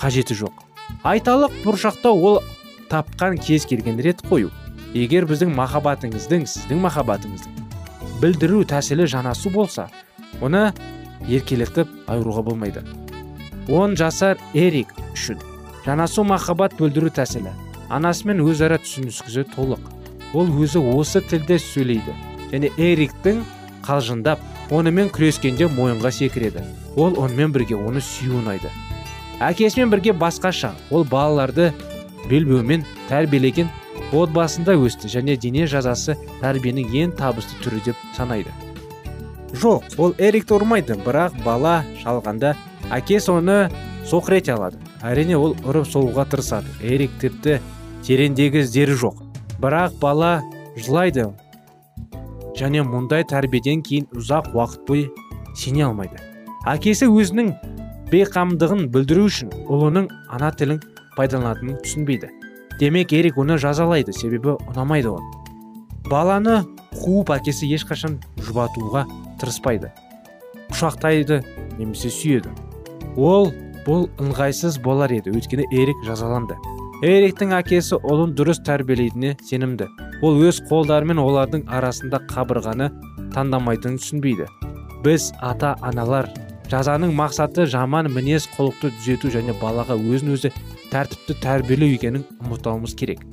қажеті 0.01 0.35
жоқ. 0.41 0.65
Айталық 1.07 1.55
бұршақта 1.63 2.11
ол 2.11 2.41
тапқан 2.91 3.39
кез 3.39 3.67
келген 3.71 4.01
рет 4.03 4.25
қою. 4.27 4.51
Егер 4.93 5.29
біздің 5.31 5.55
махаббатыңыздың 5.55 6.49
сіздің 6.51 6.83
махаббатыңыздың 6.83 7.63
білдіру 8.21 8.65
тәсілі 8.67 9.07
жанасу 9.07 9.55
болса 9.55 9.87
оны 10.43 10.73
еркелетіп 11.29 11.89
айыруға 12.11 12.43
болмайды. 12.43 12.83
Он 13.71 13.95
жасар 13.97 14.39
эрик 14.53 14.91
үшін 15.15 15.39
жанасу 15.87 16.27
махаббат 16.27 16.75
білдіру 16.79 17.15
тәсілі. 17.15 17.55
Анасымен 17.93 18.43
өзара 18.43 18.79
түсініскізі 18.83 19.47
толық. 19.55 20.02
Ол 20.35 20.49
өзі 20.63 20.83
осы 20.97 21.21
тілде 21.21 21.59
сөйлейді. 21.59 22.15
Және 22.53 22.73
эриктің 22.77 23.43
қалжыңдап 23.87 24.41
онымен 24.71 25.11
күрескенде 25.13 25.69
мойынға 25.73 26.13
секіреді. 26.13 26.65
Ол 26.97 27.19
онымен 27.21 27.53
бірге 27.53 27.77
оны 27.77 28.01
сүю 28.05 28.41
ұнайды 28.43 28.71
әкесімен 29.43 29.91
бірге 29.91 30.13
басқаша 30.15 30.73
ол 30.91 31.05
балаларды 31.05 31.73
белбеумен 32.31 32.85
тәрбиелеген 33.09 33.71
отбасында 34.15 34.77
өсті 34.79 35.11
және 35.11 35.37
дене 35.41 35.67
жазасы 35.67 36.17
тәрбиенің 36.43 36.95
ең 37.03 37.15
табысты 37.19 37.59
түрі 37.65 37.83
деп 37.89 38.05
санайды. 38.17 38.53
Жоқ 39.53 39.99
ол 39.99 40.15
эрикті 40.19 40.57
ұрмайды 40.59 40.97
бірақ 41.03 41.43
бала 41.45 41.81
шалғанда 42.03 42.55
әкесі 42.95 43.35
оны 43.35 43.59
соқыр 44.09 44.39
ете 44.39 44.55
алады. 44.55 44.79
Әрине 45.03 45.37
ол 45.37 45.57
ұрып 45.67 45.89
соғуға 45.91 46.29
тырысады. 46.31 46.71
Эрик 46.81 47.19
тіпті 47.21 47.59
тереңдегі 48.07 48.63
іздері 48.63 48.95
жоқ. 49.03 49.19
Бірақ 49.61 49.99
бала 50.01 50.33
жылайды. 50.77 51.31
Және 52.57 52.85
мұндай 52.87 53.25
тәрбиеден 53.29 53.83
кейін 53.83 54.09
ұзақ 54.17 54.53
уақыт 54.55 54.87
бойы 54.89 55.09
сене 55.57 55.87
алмайды. 55.87 56.21
Әкесі 56.69 57.09
өзінің 57.11 57.53
бейқамдығын 58.13 58.87
білдіру 58.93 59.27
үшін 59.29 59.53
ұлының 59.67 60.09
ана 60.31 60.53
тілін 60.55 60.81
пайдаланатынын 61.17 61.81
түсінбейді. 61.85 62.29
Демек 62.81 63.13
ерик 63.13 63.39
оны 63.41 63.59
жазалайды 63.61 64.13
себебі 64.17 64.57
ұнамайды 64.71 65.11
ол. 65.13 65.23
Баланы 66.09 66.63
қуып 66.99 67.33
әкесі 67.37 67.69
ешқашан 67.73 68.19
жұбатуға 68.43 69.07
тырыспайды. 69.41 69.93
Құшақтайды 70.73 71.43
немесе 71.79 72.11
сүйеді. 72.13 72.53
Ол 73.17 73.53
бұл 73.87 74.09
ыңғайсыз 74.23 74.81
болар 74.83 75.13
еді. 75.13 75.35
Өйткені 75.35 75.67
эрик 75.73 75.99
жазаланды. 76.07 76.57
Эриктің 77.03 77.51
әкесі 77.57 77.97
ұлын 78.07 78.31
дұрыс 78.39 78.61
тәрбиелейтініне 78.63 79.35
сенімді. 79.43 79.89
Ол 80.23 80.37
өз 80.47 80.61
қолдарымен 80.69 81.19
олардың 81.19 81.65
арасында 81.67 82.21
қабырғаны 82.31 82.87
таңдамайтынын 83.35 83.99
түсінбейді. 83.99 84.47
Біз 85.03 85.33
ата 85.43 85.73
аналар 85.83 86.31
жазаның 86.71 87.11
мақсаты 87.19 87.67
жаман 87.67 88.07
мінез 88.15 88.47
құлықты 88.55 88.93
түзету 89.01 89.33
және 89.35 89.57
балаға 89.59 89.99
өзін 89.99 90.37
өзі 90.37 90.53
тәртіпті 90.95 91.41
тәрбиелеу 91.43 91.99
екенін 91.99 92.23
ұмытпауымыз 92.47 92.95
керек. 92.95 93.27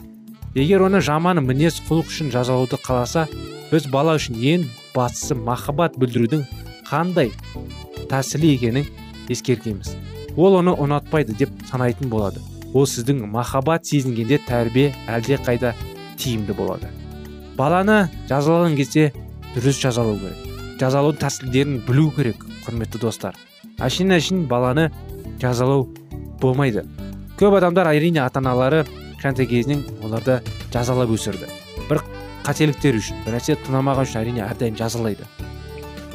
Егер 0.57 0.87
оны 0.89 1.05
жаман 1.05 1.45
мінез 1.45 1.77
құлық 1.85 2.09
үшін 2.09 2.33
жазалауды 2.33 2.81
қаласа 2.81 3.27
біз 3.69 3.85
бала 3.93 4.17
үшін 4.17 4.41
ең 4.41 4.69
бастысы 4.95 5.37
махаббат 5.37 6.01
білдірудің 6.01 6.47
қандай 6.89 7.29
тәсілі 8.09 8.55
екенін 8.57 8.89
ескергенбіз 9.29 9.93
ол 10.35 10.57
оны 10.57 10.73
ұнатпайды 10.73 11.37
деп 11.37 11.53
санайтын 11.69 12.09
болады. 12.09 12.41
Ол 12.73 12.85
сіздің 12.85 13.23
махаббат 13.31 13.87
сезінгенде 13.89 14.39
тәрбие 14.47 14.93
әлде 15.09 15.39
қайда 15.41 15.73
тиімді 16.19 16.53
болады. 16.53 16.89
Баланы 17.57 18.07
жазалаған 18.29 18.75
кезде 18.77 19.09
дұрыс 19.55 19.79
жазалау 19.81 20.19
керек. 20.21 20.45
Жазалау 20.79 21.15
тәсілдерін 21.17 21.81
білу 21.87 22.09
керек 22.15 22.45
құрметті 22.65 23.01
достар. 23.01 23.35
Әшейін 23.79 24.15
әшейін 24.15 24.45
баланы 24.47 24.89
жазалау 25.41 25.87
болмайды. 26.41 26.85
Көп 27.39 27.57
адамдар 27.57 27.89
әрине 27.91 28.21
ата 28.23 28.39
аналары 28.39 28.85
кішкентай 29.15 29.47
кезінен 29.49 29.83
оларды 30.03 30.39
жазалап 30.73 31.11
өсірді. 31.15 31.49
Бір 31.89 32.03
қателіктері 32.45 33.01
үшін 33.01 33.23
бір 33.25 33.39
нәрсе 33.39 33.57
ұнамаған 33.67 34.07
үшін 34.07 34.21
әрине 34.21 34.45
әрдайым 34.45 34.77
жазалайды. 34.79 35.27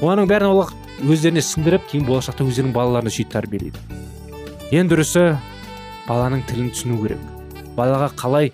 Оның 0.05 0.29
бәрін 0.31 0.53
олар 0.53 0.73
өздеріне 1.05 1.43
сіңдіріп 1.45 1.91
кейін 1.91 2.07
болашақта 2.09 2.47
өздерінің 2.47 2.73
балаларына 2.77 3.13
сөйтіп 3.13 3.33
тәрбиелейді. 3.35 3.83
Ең 4.73 4.89
дұрысы 4.91 5.25
баланың 6.09 6.45
тілін 6.49 6.71
түсіну 6.75 7.01
керек. 7.03 7.21
Балаға 7.77 8.11
қалай 8.19 8.53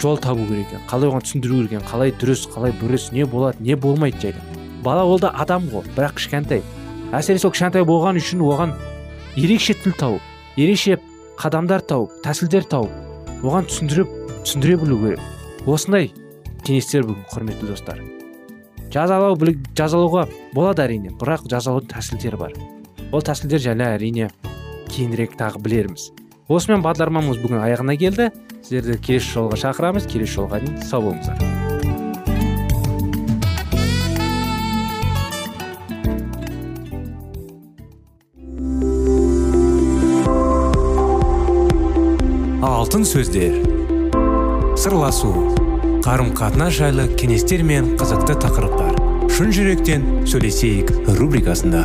жол 0.00 0.18
табу 0.22 0.46
керек 0.46 0.68
екен 0.68 0.84
қалай 0.90 1.10
оған 1.10 1.24
түсіндіру 1.26 1.62
керек 1.62 1.72
екен 1.72 1.86
қалай 1.88 2.12
дұрыс 2.20 2.46
қалай 2.52 2.74
бұрыс 2.80 3.10
не 3.12 3.24
болады 3.26 3.62
не 3.62 3.76
болмайды 3.76 4.20
жайлы. 4.22 4.42
Бала 4.82 5.04
ол 5.04 5.18
да 5.18 5.30
адам 5.34 5.68
ғой 5.72 5.86
бірақ 5.96 6.18
кішкентай. 6.18 6.62
Әсіресе 7.12 7.46
сол 7.46 7.54
кішкентай 7.54 7.86
болған 7.86 8.20
үшін 8.20 8.44
оған 8.46 8.74
ерекше 9.36 9.74
тіл 9.82 9.96
тауып 9.98 10.22
ерекше 10.56 10.98
қадамдар 11.38 11.82
тауып 11.86 12.14
тәсілдер 12.24 12.68
тауып 12.70 13.42
оған 13.42 13.66
түсіндіріп 13.70 14.14
түсіндіре 14.44 14.78
білу 14.82 15.00
керек. 15.02 15.24
Осындай 15.66 16.12
кеңестер 16.66 17.06
бүгін 17.06 17.26
құрметті 17.32 17.72
достар. 17.72 18.02
Жазалау 18.92 19.36
жазалауға 19.76 20.28
болады 20.54 20.86
әрине 20.86 21.12
бірақ 21.18 21.48
жазалаудың 21.50 21.90
тәсілдері 21.92 22.40
бар. 22.40 22.54
Ол 23.12 23.22
тәсілдер 23.24 23.60
жайлы 23.60 23.84
әрине 23.84 24.30
кейінірек 24.88 25.36
тағы 25.38 25.60
білерміз. 25.64 26.10
Осымен 26.48 26.82
бағдарламамыз 26.84 27.38
бүгін 27.42 27.60
аяғына 27.60 27.96
келді. 28.00 28.30
Сіздерді 28.64 28.98
келесі 29.04 29.34
жолға 29.36 29.60
шақырамыз. 29.60 30.08
Келесі 30.08 30.40
жолға 30.40 30.62
дейін 30.64 30.80
сау 30.88 31.04
болыңыздар. 31.04 31.38
Алтын 42.64 43.04
сөздер. 43.04 43.60
Сырласу. 44.78 45.32
Қарым 46.04 46.32
қатынас 46.32 46.78
жайлы 46.78 47.08
кеңестер 47.20 47.60
мен 47.66 47.96
қызықты 48.00 48.38
тақырыптар. 48.40 48.96
Шын 49.28 49.52
жүректен 49.52 50.06
сөйлесейік 50.26 50.94
рубрикасында. 51.18 51.84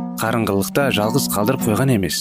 қарыңғылықта 0.21 0.91
жалғыз 0.93 1.23
қалдырып 1.33 1.63
қойған 1.65 1.95
емес. 1.95 2.19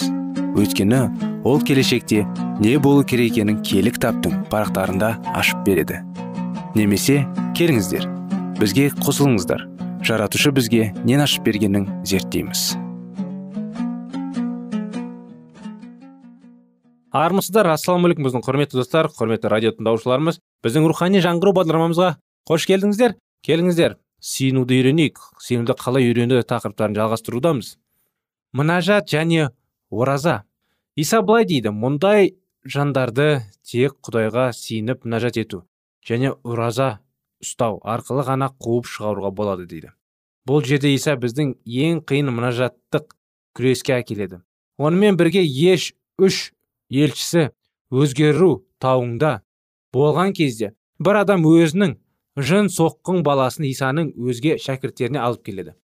Өйткені 0.56 1.00
ол 1.44 1.60
келешекте 1.60 2.22
не 2.62 2.78
болу 2.80 3.04
керек 3.04 3.34
екенін 3.34 3.58
киелі 3.60 3.92
кітаптың 3.92 4.46
парақтарында 4.48 5.10
ашып 5.36 5.60
береді. 5.66 6.00
Немесе 6.72 7.26
келіңіздер 7.58 8.08
бізге 8.56 8.88
қосылыңыздар. 9.04 9.66
Жаратушы 10.00 10.48
бізге 10.56 10.94
нен 11.04 11.20
ашып 11.20 11.44
бергенін 11.44 11.90
зерттейміз. 12.08 12.70
Армысыздар 17.12 17.68
ассалаумағалейкум 17.74 18.30
біздің 18.30 18.46
құрметті 18.46 18.80
достар 18.80 19.10
құрметті 19.12 19.50
радио 19.52 19.74
тыңдаушыларымыз. 19.76 20.40
Біздің 20.64 20.88
рухани 20.88 21.20
жаңғыру 21.20 21.52
бағдарламамызға 21.58 22.14
қош 22.48 22.68
келдіңіздер. 22.70 23.18
Келіңіздер 23.44 23.98
сиынуды 24.20 24.76
үйренейік 24.78 25.18
сиынуды 25.40 25.74
қалай 25.80 26.06
үйрену 26.06 26.40
тақырыптарын 26.44 26.96
жалғастырудамыз. 26.98 27.79
Мінәжат 28.56 29.08
және 29.10 29.50
ораза. 29.90 30.44
Иса 30.96 31.22
былай 31.22 31.46
дейді 31.46 31.72
мұндай 31.74 32.34
жандарды 32.64 33.42
тек 33.64 33.96
құдайға 34.04 34.50
сиініп 34.56 35.06
мінәжат 35.06 35.38
ету 35.40 35.62
және 36.06 36.34
ұраза 36.44 36.98
ұстау 37.44 37.80
арқылы 37.84 38.24
ғана 38.26 38.50
қуып 38.60 38.88
шығаруға 38.90 39.30
болады 39.34 39.66
дейді. 39.70 39.92
Бұл 40.48 40.64
жерде 40.64 40.92
иса 40.94 41.14
біздің 41.20 41.54
ең 41.64 42.02
қиын 42.08 42.30
мұнажаттық 42.34 43.14
күреске 43.56 43.94
әкеледі. 44.00 44.40
Онымен 44.80 45.16
бірге 45.20 45.42
еш 45.44 45.92
үш 46.18 46.50
елшісі 46.90 47.50
өзгеру 47.90 48.64
тауында 48.82 49.40
болған 49.94 50.34
кезде 50.36 50.72
бір 50.98 51.22
адам 51.24 51.44
өзінің 51.48 51.96
жын 52.40 52.70
соққын 52.72 53.22
баласын 53.26 53.66
исаның 53.68 54.12
өзге 54.16 54.56
шәкірттеріне 54.62 55.20
алып 55.20 55.44
келеді. 55.44 55.74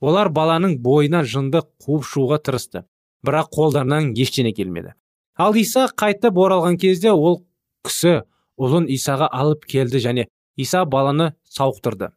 Олар 0.00 0.30
баланың 0.32 0.78
бойынан 0.84 1.26
жынды 1.28 1.62
қуып 1.84 2.06
шығуға 2.08 2.40
тырысты 2.46 2.84
бірақ 3.26 3.50
қолдарынан 3.56 4.12
ештеңе 4.16 4.52
келмеді. 4.56 4.94
Ал 5.36 5.54
иса 5.56 5.86
қайтып 5.88 6.36
оралған 6.36 6.78
кезде 6.80 7.12
ол 7.12 7.42
кісі 7.84 8.22
ұлын 8.60 8.88
исаға 8.92 9.28
алып 9.32 9.64
келді 9.64 10.00
және 10.00 10.26
иса 10.56 10.84
баланы 10.84 11.34
сауықтырды. 11.48 12.10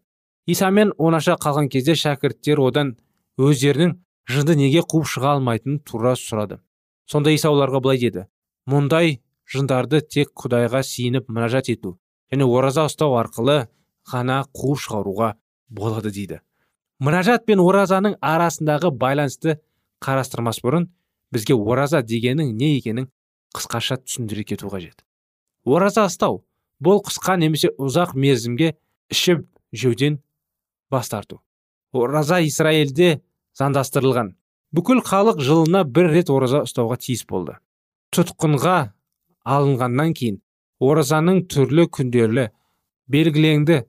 Исамен 0.48 0.94
онаша 0.98 1.38
қалған 1.40 1.70
кезде 1.72 1.96
шәкірттер 1.96 2.60
одан 2.60 2.96
өздерінің 3.40 3.98
жынды 4.28 4.56
неге 4.60 4.84
қуып 4.84 5.08
шыға 5.08 5.38
алмайтынын 5.38 5.80
тура 5.88 6.16
сұрады. 6.20 6.60
Сонда 7.08 7.32
иса 7.32 7.52
оларға 7.52 7.82
былай 7.84 8.00
деді 8.00 8.26
мұндай 8.70 9.20
жындарды 9.50 10.02
тек 10.02 10.32
құдайға 10.40 10.84
сиініп 10.88 11.28
мұнажат 11.30 11.70
ету 11.74 11.98
және 12.32 12.48
ораза 12.48 12.88
ұстау 12.88 13.18
арқылы 13.20 13.68
ғана 14.12 14.44
қуып 14.56 14.80
шығаруға 14.84 15.34
болады 15.68 16.12
дейді. 16.12 16.40
Мұнажат 17.02 17.46
пен 17.48 17.62
оразаның 17.64 18.18
арасындағы 18.22 18.92
байланысты 18.92 19.58
қарастырмас 20.04 20.62
бұрын 20.64 20.90
бізге 21.34 21.56
ораза 21.56 22.04
дегеннің 22.04 22.54
не 22.54 22.76
екенін 22.78 23.10
қысқаша 23.56 24.00
түсіндіре 24.04 24.44
кету 24.44 24.70
қажет. 24.70 25.02
Ораза 25.66 26.06
ұстау 26.10 26.44
бұл 26.84 27.02
қысқа 27.06 27.38
немесе 27.40 27.72
ұзақ 27.80 28.14
мерзімге 28.20 28.74
ішіп 29.14 29.46
жеуден 29.72 30.20
бас 30.92 31.10
тарту. 31.10 31.42
Ораза 31.94 32.42
израильде 32.44 33.22
заңдастырылған. 33.58 34.34
Бүкіл 34.74 35.04
халық 35.06 35.42
жылына 35.42 35.84
бір 35.86 36.10
рет 36.14 36.32
ораза 36.34 36.64
ұстауға 36.66 36.98
тиіс 37.02 37.26
болды. 37.30 37.60
Тұтқынға 38.14 38.94
алынғаннан 39.46 40.14
кейін 40.18 40.40
оразаның 40.82 41.44
түрлі 41.50 41.86
күндерлі 41.94 42.48
белгіленді 43.14 43.84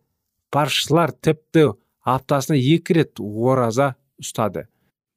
паршылар 0.53 1.14
тіпті 1.25 1.71
аптасына 2.05 2.57
екі 2.59 2.99
рет 3.01 3.21
ораза 3.21 3.95
ұстады. 4.21 4.67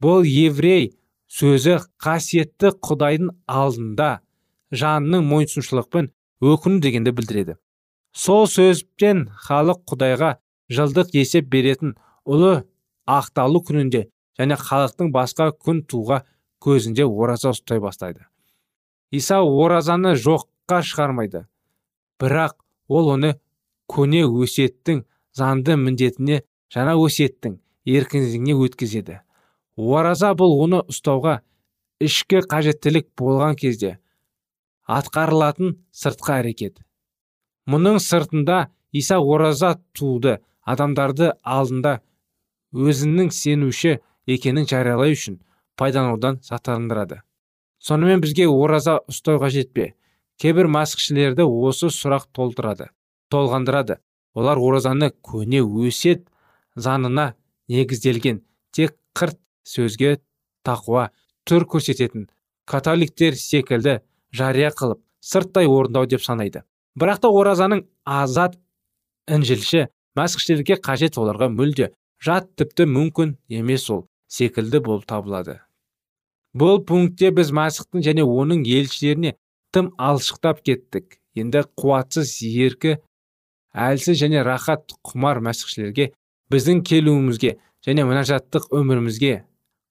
Бұл 0.01 0.25
еврей 0.27 0.93
сөзі 1.27 1.77
қасиетті 2.01 2.73
құдайдың 2.83 3.33
алдында 3.47 4.09
жанының 4.71 5.25
мойынсұнушылықпен 5.27 6.11
өкіну 6.41 6.81
дегенді 6.83 7.13
білдіреді. 7.17 7.57
Сол 8.13 8.47
сөзбен 8.51 9.27
халық 9.47 9.83
құдайға 9.89 10.37
жылдық 10.71 11.13
есеп 11.17 11.49
беретін 11.51 11.95
ұлы 12.25 12.63
ақталу 13.07 13.61
күнінде 13.67 14.07
және 14.39 14.57
халықтың 14.59 15.11
басқа 15.15 15.51
күн 15.51 15.83
туға 15.83 16.23
көзінде 16.63 17.05
ораза 17.05 17.51
ұстай 17.55 17.79
бастайды. 17.83 18.25
Иса 19.11 19.39
оразаны 19.41 20.15
жоққа 20.19 20.81
шығармайды 20.83 21.45
бірақ 22.19 22.57
ол 22.87 23.13
оны 23.15 23.35
көне 23.87 24.25
өсеттің 24.25 25.03
заңды 25.37 25.77
міндетіне 25.79 26.41
жаңа 26.73 26.95
өсеттің 26.99 27.57
еркіндігіне 27.87 28.55
өткізеді. 28.65 29.21
Ораза 29.77 30.33
бұл 30.37 30.57
оны 30.65 30.81
ұстауға 30.89 31.39
ішкі 32.03 32.41
қажеттілік 32.49 33.09
болған 33.19 33.57
кезде 33.59 33.97
атқарылатын 34.87 35.77
сыртқы 35.91 36.33
әрекет. 36.39 36.79
Мұның 37.67 37.99
сыртында 37.99 38.67
иса 38.91 39.19
ораза 39.19 39.75
туды 39.93 40.37
адамдарды 40.63 41.33
алдында 41.43 41.99
өзінің 42.73 43.31
сенуші 43.35 43.97
екенін 44.27 44.67
жариялау 44.67 45.13
үшін 45.15 45.39
пайдаланудан 45.79 46.41
сақтандырады. 46.43 47.21
Сонымен 47.79 48.23
бізге 48.23 48.47
ораза 48.47 48.99
ұстау 49.07 49.39
қажет 49.43 49.73
пе? 49.73 49.93
Кейбір 50.37 50.67
осы 50.67 51.89
сұрақ 51.89 52.27
толтырады 52.31 52.89
толғандырады. 53.31 53.99
Олар 54.33 54.57
оразаны 54.57 55.11
көне 55.23 55.61
өсет 55.61 56.27
заңына 56.77 57.33
негізделген 57.71 58.41
тек 58.75 58.95
қырт 59.17 59.39
сөзге 59.67 60.17
тақуа 60.67 61.09
түр 61.47 61.65
көрсететін 61.73 62.27
католиктер 62.67 63.35
секілді 63.39 63.99
жария 64.31 64.71
қылып 64.71 65.01
сырттай 65.21 65.67
орындау 65.67 66.05
деп 66.05 66.23
санайды. 66.23 66.63
Бірақ 66.97 67.21
та 67.23 67.29
оразаның 67.29 67.85
азат 68.05 68.57
інжілші 69.29 69.87
мәсіхшілерге 70.17 70.79
қажет 70.83 71.17
оларға 71.21 71.49
мүлде 71.53 71.91
жат 72.23 72.49
тіпті 72.57 72.87
мүмкін 72.89 73.35
емес 73.49 73.89
ол 73.93 74.05
секілді 74.27 74.81
болып 74.85 75.05
табылады. 75.09 75.59
Бұл 76.57 76.81
пунктте 76.87 77.31
біз 77.35 77.51
мәсіхтің 77.53 78.03
және 78.07 78.25
оның 78.25 78.63
елшілеріне 78.65 79.35
тым 79.71 79.91
алшықтап 79.97 80.63
кеттік. 80.65 81.19
Енді 81.37 81.61
қуатсыз 81.77 82.31
еркі 82.41 82.95
әлсіз 83.77 84.17
және 84.23 84.41
рахат 84.45 84.95
құмар 85.05 85.43
мәсіхшілерге 85.45 86.11
біздің 86.53 86.81
келуімізге 86.87 87.57
және 87.85 88.05
мінәжаттық 88.07 88.69
өмірімізге 88.75 89.33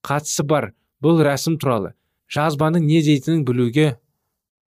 қатысы 0.06 0.44
бар 0.48 0.72
бұл 1.04 1.20
рәсім 1.26 1.58
туралы 1.60 1.92
жазбаның 2.32 2.86
не 2.86 3.02
дейтінін 3.04 3.44
білуге 3.46 3.96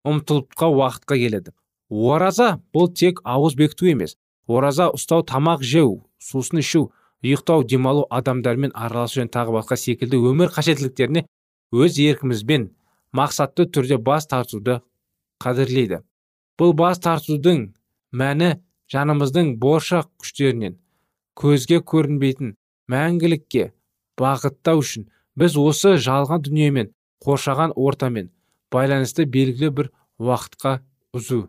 ұмтылыпқа 0.08 0.70
уақытқа 0.72 1.18
келеді. 1.20 1.54
Ораза 1.90 2.58
бұл 2.76 2.92
тек 2.94 3.22
ауыз 3.24 3.56
бекіту 3.56 3.88
емес. 3.92 4.18
Ораза 4.48 4.90
ұстау 4.94 5.24
тамақ 5.28 5.64
жеу 5.64 6.04
сусын 6.20 6.62
ішу 6.62 6.88
ұйықтау 7.24 7.64
демалу 7.68 8.06
адамдармен 8.12 8.72
араласу 8.76 9.22
және 9.22 9.32
тағы 9.34 9.56
басқа 9.58 9.78
секілді 9.80 10.20
өмір 10.32 10.52
қажеттіліктеріне 10.56 11.26
өз 11.74 12.00
еркімізбен 12.04 12.70
мақсатты 13.16 13.68
түрде 13.68 13.98
бас 13.98 14.28
тартуды 14.28 14.80
қадірлейді. 15.44 16.04
Бұл 16.60 16.74
бас 16.78 17.02
тартудың 17.04 17.72
мәні 18.12 18.58
жанымыздың 18.92 19.56
болашақ 19.62 20.12
күштерінен 20.22 20.78
көзге 21.38 21.82
көрінбейтін 21.92 22.56
мәңгілікке 22.92 23.72
бағыттау 24.22 24.82
үшін 24.84 25.10
біз 25.38 25.58
осы 25.62 25.98
жалған 26.08 26.46
дүниемен 26.48 26.94
қоршаған 27.26 27.76
ортамен 27.76 28.32
байланысты 28.74 29.28
белгілі 29.36 29.70
бір 29.80 29.92
уақытқа 30.18 30.80
үзу 31.18 31.44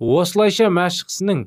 осылайша 0.00 0.70
мәшіқсінің 0.74 1.44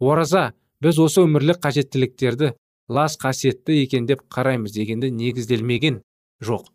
ораза 0.00 0.50
біз 0.82 0.98
осы 1.04 1.22
өмірлік 1.26 1.60
қажеттіліктерді 1.62 2.54
лас 2.90 3.16
қасиетті 3.20 3.76
екен 3.84 4.06
деп 4.08 4.24
қараймыз 4.32 4.74
дегенді 4.74 5.10
негізделмеген 5.14 6.00
жоқ. 6.42 6.66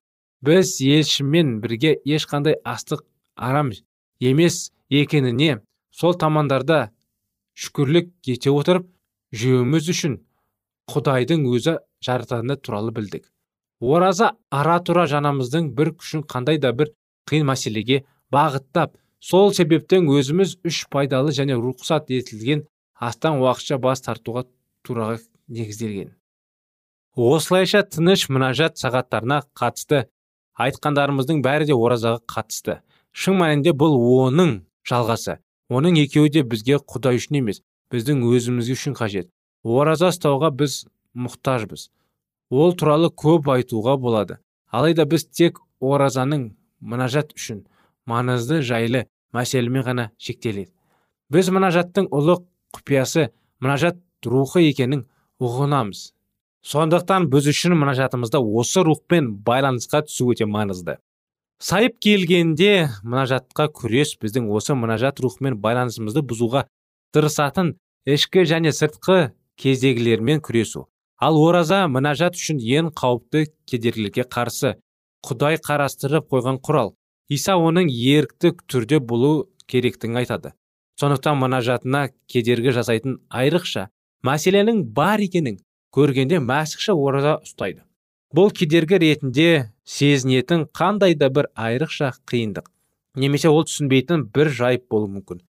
Біз 0.46 0.78
елшімен 0.82 1.60
бірге 1.62 1.96
ешқандай 2.06 2.60
астық 2.64 3.04
арам 3.36 3.72
емес 4.20 4.72
екеніне 4.90 5.60
сол 5.92 6.14
тамандарда 6.14 6.92
шүкірлік 7.58 8.14
ете 8.28 8.54
отырып 8.54 8.88
жеуіміз 9.42 9.90
үшін 9.94 10.20
құдайдың 10.92 11.46
өзі 11.52 11.78
жарататыны 12.06 12.58
туралы 12.62 12.94
білдік. 12.96 13.26
Ораза 13.82 14.34
ара 14.52 14.78
тұра 14.80 15.06
жанамыздың 15.12 15.72
бір 15.78 15.92
күшін 16.00 16.24
қандай 16.30 16.60
да 16.62 16.72
бір 16.72 16.94
қиын 17.30 17.48
мәселеге 17.50 18.04
бағыттап 18.34 18.96
сол 19.20 19.52
себептен 19.58 20.08
өзіміз 20.12 20.58
үш 20.66 20.86
пайдалы 20.94 21.34
және 21.36 21.58
рұқсат 21.60 22.12
етілген 22.14 22.66
астан 22.96 23.42
уақытша 23.42 23.80
бас 23.82 24.06
тартуға 24.06 24.46
тураға 24.86 25.20
негізделген. 25.48 26.14
Осылайша 27.16 27.84
тыныш 27.84 28.28
мұнажат 28.30 28.80
сағаттарына 28.80 29.42
қатысты 29.58 30.06
айтқандарымыздың 30.56 31.42
бәрі 31.44 31.68
де 31.70 31.76
оразаға 31.76 32.22
қатысты. 32.32 32.80
Шын 33.12 33.40
мәнінде 33.40 33.72
бұл 33.72 33.96
оның 33.96 34.58
жалғасы. 34.88 35.40
Оның 35.72 35.98
екеуі 36.04 36.32
де 36.32 36.44
бізге 36.44 36.78
құдай 36.84 37.18
үшін 37.20 37.40
емес 37.42 37.62
біздің 37.94 38.24
өзіміз 38.30 38.72
үшін 38.76 38.96
қажет. 38.98 39.30
Ораза 39.64 40.12
ұстауға 40.14 40.52
біз 40.56 40.86
мұқтажбыз. 41.18 41.90
Ол 42.50 42.76
туралы 42.78 43.10
көп 43.10 43.50
айтуға 43.56 43.98
болады. 43.98 44.40
Алайда 44.72 45.06
біз 45.10 45.28
тек 45.30 45.60
оразаның 45.82 46.52
мұнажат 46.82 47.34
үшін 47.38 47.66
маңызды 48.10 48.62
жайлы 48.62 49.06
мәселемен 49.34 49.86
ғана 49.86 50.10
шектеледі 50.22 50.76
біз 51.34 51.50
мұнажаттың 51.54 52.10
ұлы 52.14 52.38
құпиясы 52.76 53.30
мұнажат 53.64 53.98
рухы 54.26 54.62
екенін 54.66 55.06
ұғынамыз. 55.42 56.12
Сондықтан 56.66 57.28
біз 57.34 57.50
үшін 57.52 57.76
мұнажатымызда 57.80 58.42
осы 58.42 58.84
рухпен 58.86 59.32
байланысқа 59.46 60.04
түсу 60.06 60.32
өте 60.34 60.48
маңызды. 60.50 60.98
Сайып 61.62 61.98
келгенде 62.04 62.90
мұнажатқа 63.04 63.70
күрес 63.74 64.16
біздің 64.22 64.50
осы 64.54 64.76
мұнажат 64.78 65.22
рухымен 65.24 65.58
байланысымызды 65.62 66.26
бұзуға 66.26 66.66
тырысатын 67.14 67.76
ішкі 68.06 68.46
және 68.50 68.72
сыртқы 68.76 69.32
кездегілермен 69.62 70.42
күресу. 70.46 70.86
Ал 71.22 71.38
ораза 71.40 71.86
мұнажат 71.88 72.36
үшін 72.40 72.60
ең 72.60 72.92
қауіпті 72.98 73.46
кедергілерге 73.70 74.26
қарсы 74.28 74.76
құдай 75.26 75.58
қарастырып 75.64 76.28
қойған 76.32 76.60
құрал. 76.66 76.94
Иса 77.30 77.56
оның 77.58 77.90
ерікті 77.90 78.52
түрде 78.70 79.00
болу 79.00 79.48
керектігін 79.72 80.22
айтады. 80.22 80.54
Сондықтан 81.00 81.40
мұнажатына 81.42 82.10
кедергі 82.32 82.76
жасайтын 82.76 83.18
айрықша 83.30 83.88
мәселенің 84.28 84.84
бар 84.96 85.24
екенін 85.24 85.58
көргенде 85.96 86.40
мәсікші 86.44 86.94
ораза 86.94 87.40
ұстайды. 87.42 87.82
Бұл 88.36 88.52
кедергі 88.52 89.00
ретінде 89.02 89.50
сезінетін 89.88 90.68
қандай 90.76 91.16
да 91.16 91.30
бір 91.32 91.50
айрықша 91.56 92.14
қиындық 92.28 92.70
немесе 93.16 93.50
ол 93.50 93.64
түсінбейтін 93.68 94.28
бір 94.36 94.52
жайып 94.52 94.90
болуы 94.92 95.10
мүмкін. 95.16 95.42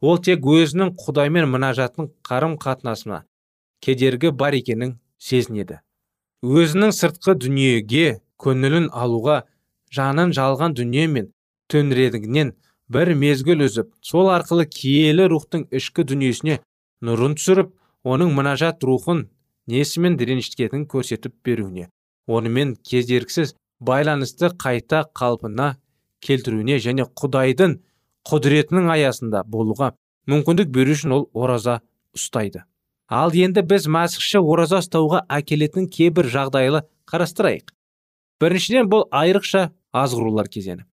Ол 0.00 0.18
тек 0.24 0.46
өзінің 0.46 0.94
құдаймен 1.00 1.48
мұнажатын 1.52 2.10
қарым 2.26 2.56
қатынасына 2.60 3.22
кедергі 3.84 4.30
бар 4.30 4.56
екенін 4.56 4.96
сезінеді. 5.18 5.80
Өзінің 6.44 6.94
сыртқы 6.96 7.36
дүниеге 7.36 8.20
көңілін 8.40 8.88
алуға 8.96 9.42
жанын 9.92 10.32
жалған 10.36 10.76
дүние 10.78 11.06
мен 11.12 11.28
төңірегінен 11.72 12.54
бір 12.90 13.12
мезгіл 13.14 13.66
үзіп 13.66 13.92
сол 14.00 14.30
арқылы 14.32 14.66
киелі 14.66 15.28
рухтың 15.32 15.66
ішкі 15.80 16.06
дүниесіне 16.08 16.60
нұрын 17.04 17.36
түсіріп 17.38 17.74
оның 18.08 18.32
мұнажат 18.38 18.84
рухын 18.88 19.26
несімен 19.70 20.16
ренжіткенін 20.16 20.86
көрсетіп 20.90 21.36
беруіне 21.44 21.90
онымен 22.26 22.74
кездеріксіз 22.88 23.54
байланысты 23.90 24.50
қайта 24.64 25.04
қалпына 25.20 25.74
келтіруіне 26.24 26.80
және 26.86 27.06
құдайдың 27.20 27.78
құдіретінің 28.28 28.90
аясында 28.92 29.44
болуға 29.46 29.94
мүмкіндік 30.30 30.68
беру 30.74 30.96
үшін 30.96 31.14
ол 31.16 31.24
ораза 31.32 31.80
ұстайды. 32.16 32.64
Ал 33.10 33.34
енді 33.34 33.64
біз 33.66 33.88
мәсіхші 33.90 34.42
ораза 34.44 34.80
ұстауға 34.84 35.24
әкелетін 35.38 35.88
кейбір 35.90 36.28
жағдайлы 36.30 36.84
қарастырайық. 37.10 37.72
Біріншіден 38.40 38.90
бұл 38.92 39.08
айрықша 39.10 39.70
азғырулар 39.92 40.48
кезеңі. 40.52 40.86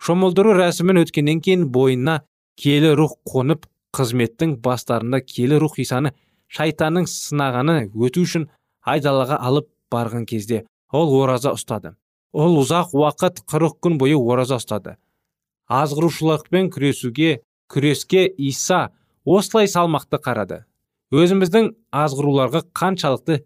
Шомылдыру 0.00 0.56
рәсімін 0.58 1.02
өткеннен 1.04 1.42
кейін 1.44 1.68
бойына 1.74 2.22
келі 2.60 2.94
рух 2.98 3.18
қонып 3.28 3.68
қызметтің 3.96 4.56
бастарында 4.64 5.20
келі 5.20 5.60
рух 5.62 5.78
исаны 5.78 6.14
шайтанның 6.50 7.06
сынағаны 7.10 7.76
өту 7.94 8.24
үшін 8.26 8.48
айдалаға 8.82 9.38
алып 9.38 9.68
барған 9.92 10.26
кезде 10.26 10.64
ол 10.92 11.14
ораза 11.20 11.54
ұстады. 11.54 11.94
Ол 12.32 12.58
ұзақ 12.62 12.94
уақыт 12.94 13.44
қырық 13.50 13.78
күн 13.82 13.98
бойы 13.98 14.18
ораза 14.18 14.58
ұстады. 14.60 14.96
Азғырушылықпен 15.70 16.70
күресуге 16.74 17.40
күреске 17.70 18.26
иса 18.26 18.90
осылай 19.24 19.68
салмақты 19.70 20.18
қарады. 20.22 20.64
Өзіміздің 21.14 21.72
азғыруларға 21.94 22.64
қаншалықты 22.74 23.40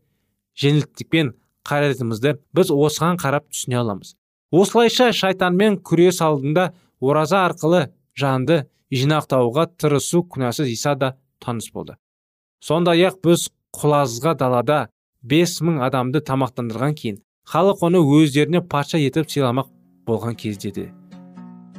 жеңілдікпен 0.60 1.34
қарайтынымызды 1.68 2.38
біз 2.56 2.72
осыған 2.72 3.20
қарап 3.20 3.48
түсіне 3.52 3.80
аламыз. 3.80 4.14
Осылайша 4.52 5.10
шайтанмен 5.12 5.80
күрес 5.80 6.20
алдында 6.24 6.72
ораза 7.00 7.44
арқылы 7.48 7.88
жанды 8.16 8.64
жинақтауға 8.94 9.66
тырысу 9.80 10.24
күнәсіз 10.30 10.70
иса 10.72 10.94
да 10.94 11.14
таныс 11.40 11.70
болды. 11.72 11.96
Сондай 12.60 13.04
ақ 13.08 13.20
біз 13.24 13.48
құлазға 13.76 14.36
далада 14.40 14.88
бес 15.22 15.58
мың 15.64 15.80
адамды 15.84 16.20
тамақтандырған 16.24 16.94
кейін 17.00 17.22
халық 17.48 17.84
оны 17.88 18.00
өздеріне 18.00 18.62
патша 18.64 19.00
етіп 19.00 19.32
сыйламақ 19.32 19.72
болған 20.08 20.36
кезде 20.36 20.70
де 20.70 20.92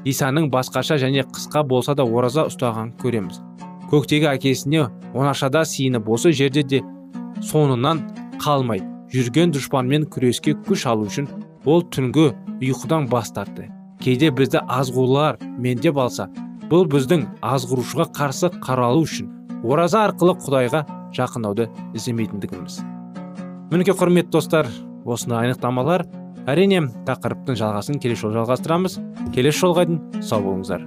исаның 0.05 0.49
басқаша 0.53 0.97
және 1.01 1.25
қысқа 1.25 1.63
болса 1.67 1.95
да 1.97 2.05
ораза 2.05 2.45
ұстаған 2.49 2.93
көреміз. 3.01 3.41
Көктегі 3.91 4.29
әкесіне 4.31 4.87
оңашада 5.13 5.65
сиынып 5.65 6.09
осы 6.09 6.31
жерде 6.33 6.63
де 6.63 6.81
соңынан 7.41 8.01
қалмай 8.41 8.83
жүрген 9.13 9.53
дұшпанмен 9.55 10.07
күреске 10.11 10.55
күш 10.67 10.85
алу 10.89 11.09
үшін 11.09 11.29
ол 11.65 11.83
түнгі 11.93 12.31
ұйқыдан 12.61 13.09
бас 13.09 13.31
тартты. 13.33 13.69
Кейде 14.01 14.31
бізді 14.31 14.61
азғырулар 14.69 15.39
мендеп 15.61 15.97
алса 15.97 16.27
бұл 16.69 16.85
біздің 16.89 17.25
азғырушыға 17.45 18.09
қарсы 18.17 18.51
қаралу 18.65 19.05
үшін 19.05 19.31
ораза 19.63 20.03
арқылы 20.07 20.35
құдайға 20.41 20.83
жақындауды 21.15 21.69
іздемейтіндігіміз. 21.97 22.81
Мінекей 23.71 23.95
құрметті 23.97 24.33
достар 24.35 24.69
осындай 25.05 25.49
анықтамалар 25.49 26.05
әрине 26.49 26.83
тақырыптың 27.07 27.57
жалғасын 27.57 27.99
келесі 28.01 28.27
жолы 28.27 28.39
жалғастырамыз. 28.39 28.99
Келесі 29.33 29.65
жолға 29.65 29.85
дейін 29.89 30.23
сау 30.23 30.43
болыңыздар. 30.45 30.85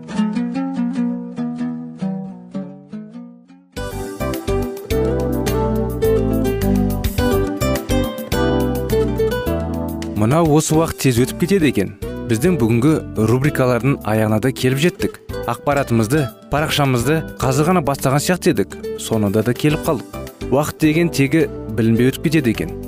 Мынау 10.19 10.51
осы 10.59 10.75
уақыт 10.75 10.99
тез 11.05 11.19
өтіп 11.23 11.45
кетеді 11.45 11.71
екен. 11.71 11.95
Біздің 12.29 12.59
бүгінгі 12.61 12.95
рубрикалардың 13.31 14.01
аяғына 14.03 14.41
да 14.43 14.51
келіп 14.53 14.83
жеттік. 14.83 15.21
Ақпаратымызды 15.49 16.27
парақшамызды 16.53 17.23
қазір 17.41 17.71
ғана 17.71 17.85
бастаған 17.87 18.21
сияқты 18.21 18.53
едік. 18.53 18.75
Соңында 19.01 19.47
да 19.47 19.55
келіп 19.55 19.87
қалдық. 19.87 20.19
Уақыт 20.51 20.83
деген 20.83 21.15
тегі 21.15 21.47
білінбей 21.79 22.11
өтіп 22.11 22.29
кетеді 22.29 22.53
екен. 22.57 22.88